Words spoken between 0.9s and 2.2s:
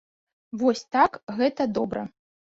так гэта добра!